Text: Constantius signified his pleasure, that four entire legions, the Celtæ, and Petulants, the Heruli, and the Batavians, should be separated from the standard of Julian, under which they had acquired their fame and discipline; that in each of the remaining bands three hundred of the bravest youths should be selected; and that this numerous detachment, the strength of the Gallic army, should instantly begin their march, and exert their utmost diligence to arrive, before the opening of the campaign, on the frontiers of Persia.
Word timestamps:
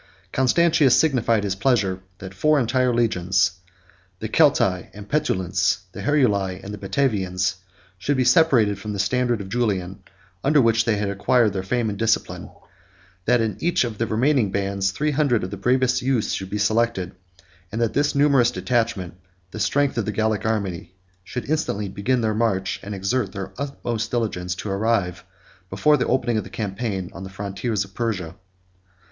Constantius 0.31 0.99
signified 0.99 1.43
his 1.43 1.53
pleasure, 1.55 2.01
that 2.17 2.33
four 2.33 2.59
entire 2.59 2.91
legions, 2.91 3.51
the 4.17 4.27
Celtæ, 4.27 4.89
and 4.95 5.07
Petulants, 5.07 5.81
the 5.91 6.01
Heruli, 6.01 6.59
and 6.63 6.73
the 6.73 6.79
Batavians, 6.79 7.57
should 7.99 8.17
be 8.17 8.23
separated 8.23 8.79
from 8.79 8.93
the 8.93 8.97
standard 8.99 9.41
of 9.41 9.49
Julian, 9.49 10.01
under 10.43 10.59
which 10.59 10.85
they 10.85 10.95
had 10.95 11.11
acquired 11.11 11.53
their 11.53 11.61
fame 11.61 11.87
and 11.87 11.99
discipline; 11.99 12.49
that 13.25 13.41
in 13.41 13.57
each 13.59 13.83
of 13.83 13.99
the 13.99 14.07
remaining 14.07 14.49
bands 14.51 14.89
three 14.89 15.11
hundred 15.11 15.43
of 15.43 15.51
the 15.51 15.55
bravest 15.57 16.01
youths 16.01 16.33
should 16.33 16.49
be 16.49 16.57
selected; 16.57 17.11
and 17.71 17.79
that 17.79 17.93
this 17.93 18.15
numerous 18.15 18.49
detachment, 18.49 19.13
the 19.51 19.59
strength 19.59 19.99
of 19.99 20.05
the 20.05 20.11
Gallic 20.11 20.47
army, 20.47 20.95
should 21.23 21.47
instantly 21.47 21.87
begin 21.89 22.21
their 22.21 22.33
march, 22.33 22.79
and 22.81 22.95
exert 22.95 23.33
their 23.33 23.53
utmost 23.59 24.09
diligence 24.09 24.55
to 24.55 24.71
arrive, 24.71 25.23
before 25.69 25.95
the 25.95 26.07
opening 26.07 26.39
of 26.39 26.43
the 26.43 26.49
campaign, 26.49 27.11
on 27.13 27.23
the 27.23 27.29
frontiers 27.29 27.85
of 27.85 27.93
Persia. 27.93 28.33